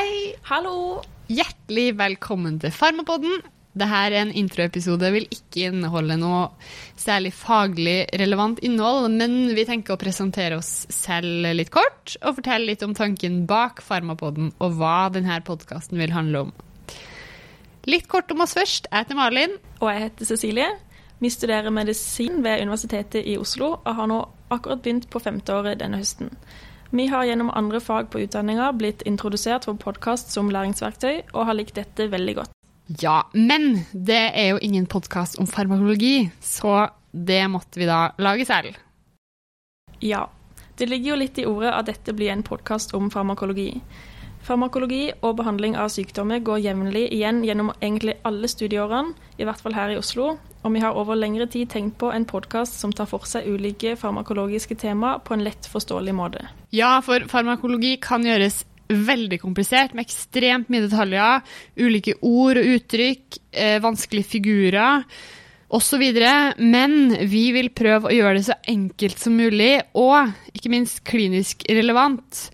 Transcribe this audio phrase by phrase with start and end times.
[0.00, 0.30] Hei!
[0.48, 1.02] Hallo!
[1.28, 3.42] Hjertelig velkommen til Farmapodden.
[3.76, 6.38] Dette er en introepisode, vil ikke inneholde noe
[6.96, 12.70] særlig faglig relevant innhold, men vi tenker å presentere oss selv litt kort og fortelle
[12.70, 16.56] litt om tanken bak Farmapodden og hva denne podkasten vil handle om.
[17.84, 18.88] Litt kort om oss først.
[18.88, 19.58] Jeg heter Malin.
[19.82, 20.70] Og jeg heter Cecilie.
[21.20, 26.00] Vi studerer medisin ved Universitetet i Oslo og har nå akkurat begynt på femteåret denne
[26.00, 26.32] høsten.
[26.90, 31.54] Vi har gjennom andre fag på utdanninga blitt introdusert for podkast som læringsverktøy, og har
[31.54, 32.56] likt dette veldig godt.
[32.98, 38.46] Ja, men det er jo ingen podkast om farmakologi, så det måtte vi da lage
[38.48, 38.74] selv.
[40.02, 40.26] Ja.
[40.74, 43.82] Det ligger jo litt i ordet at dette blir en podkast om farmakologi.
[44.42, 49.76] Farmakologi og behandling av sykdommer går jevnlig igjen gjennom egentlig alle studieårene, i hvert fall
[49.76, 53.08] her i Oslo, og vi har over lengre tid tenkt på en podkast som tar
[53.08, 56.44] for seg ulike farmakologiske tema på en lett forståelig måte.
[56.74, 61.44] Ja, for farmakologi kan gjøres veldig komplisert, med ekstremt mye detaljer,
[61.78, 65.04] ulike ord og uttrykk, eh, vanskelige figurer
[65.70, 66.02] osv.
[66.58, 71.64] Men vi vil prøve å gjøre det så enkelt som mulig, og ikke minst klinisk
[71.68, 72.50] relevant.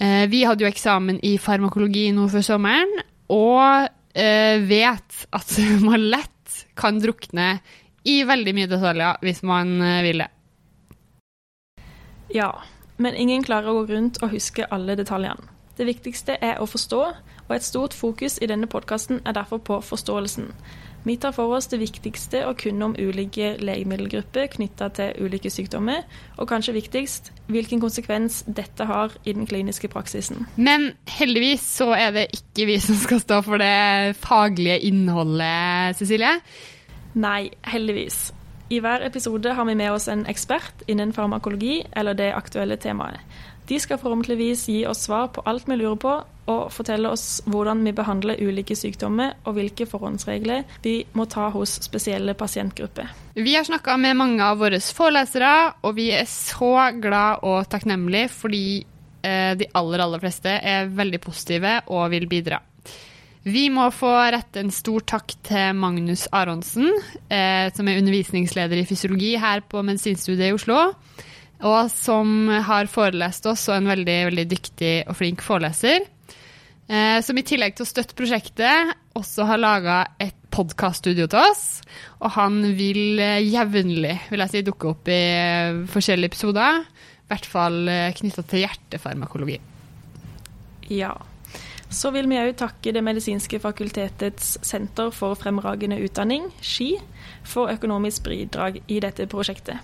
[0.00, 5.56] Eh, vi hadde jo eksamen i farmakologi nå før sommeren, og eh, vet at
[5.88, 6.39] man lett
[6.78, 7.60] kan drukne
[8.08, 10.28] i veldig mye detaljer hvis man eh, vil det.
[12.34, 12.52] Ja,
[12.96, 15.48] men ingen klarer å gå rundt og huske alle detaljene.
[15.76, 17.00] Det viktigste er å forstå,
[17.48, 20.50] og et stort fokus i denne podkasten er derfor på forståelsen.
[21.04, 26.02] Vi tar for oss det viktigste å kunne om ulike legemiddelgrupper knytta til ulike sykdommer,
[26.36, 30.44] og kanskje viktigst hvilken konsekvens dette har i den kliniske praksisen.
[30.56, 36.36] Men heldigvis så er det ikke vi som skal stå for det faglige innholdet, Cecilie.
[37.18, 38.28] Nei, heldigvis.
[38.70, 43.18] I hver episode har vi med oss en ekspert innen farmakologi eller det aktuelle temaet.
[43.66, 46.12] De skal forhåpentligvis gi oss svar på alt vi lurer på,
[46.50, 51.80] og fortelle oss hvordan vi behandler ulike sykdommer og hvilke forhåndsregler vi må ta hos
[51.82, 53.10] spesielle pasientgrupper.
[53.34, 56.72] Vi har snakka med mange av våre forelesere, og vi er så
[57.02, 58.64] glad og takknemlige fordi
[59.26, 62.62] eh, de aller, aller fleste er veldig positive og vil bidra.
[63.44, 66.90] Vi må få rette en stor takk til Magnus Aronsen,
[67.32, 70.90] eh, som er undervisningsleder i fysiologi her på Medisinstudiet i Oslo
[71.66, 76.06] og som har forelest oss, og en veldig, veldig dyktig og flink foreleser.
[76.90, 81.64] Eh, som i tillegg til å støtte prosjektet, også har laga et podkaststudio til oss.
[82.24, 86.80] Og han vil eh, jevnlig vil jeg si, dukke opp i eh, forskjellige episoder.
[86.80, 87.84] I hvert fall
[88.18, 89.60] knytta til hjertefarmakologi.
[90.90, 91.12] Ja.
[91.90, 96.92] Så vil vi òg takke Det medisinske fakultetets senter for fremragende utdanning, SKI,
[97.42, 99.78] for økonomisk bidrag i dette prosjektet.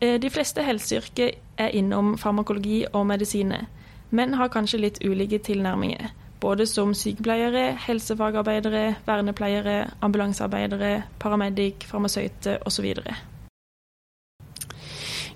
[0.00, 3.64] Eh, de fleste helseyrker er innom farmakologi og medisiner,
[4.10, 6.12] men har kanskje litt ulike tilnærminger.
[6.40, 12.92] Både som sykepleiere, helsefagarbeidere, vernepleiere, ambulansearbeidere, paramedic, farmasøyte osv.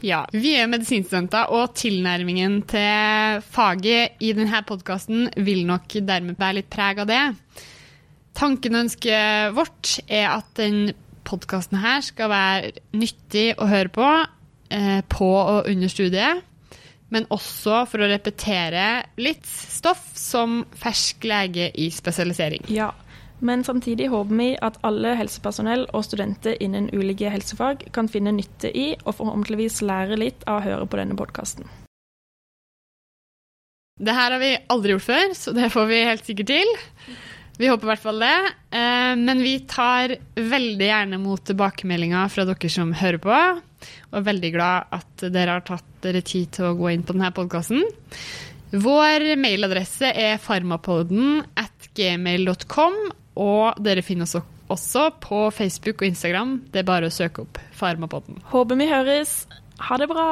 [0.05, 6.61] Ja, vi er medisinstudenter, og tilnærmingen til faget i denne podkasten vil nok dermed bære
[6.61, 7.23] litt preg av det.
[8.39, 10.93] Tanken og ønsket vårt er at den
[11.27, 14.07] podkasten skal være nyttig å høre på,
[14.71, 16.45] eh, på og under studiet.
[17.11, 22.69] Men også for å repetere litt stoff som fersk lege i spesialisering.
[22.69, 22.93] Ja,
[23.41, 28.71] men samtidig håper vi at alle helsepersonell og studenter innen ulike helsefag kan finne nytte
[28.73, 31.69] i og forhåpentligvis lære litt av å høre på denne podkasten.
[33.99, 36.77] Det her har vi aldri gjort før, så det får vi helt sikkert til.
[37.59, 38.35] Vi håper i hvert fall det.
[38.71, 43.39] Eh, men vi tar veldig gjerne mot tilbakemeldinger fra dere som hører på.
[44.11, 47.17] Og er veldig glad at dere har tatt dere tid til å gå inn på
[47.17, 47.83] denne podkasten.
[48.69, 52.99] Vår mailadresse er farmapoden at gmail.com,
[53.39, 54.37] og dere finner oss
[54.69, 56.59] også på Facebook og Instagram.
[56.73, 58.43] Det er bare å søke opp Farmapodden.
[58.53, 59.41] Håper vi høres.
[59.89, 60.29] Ha det bra.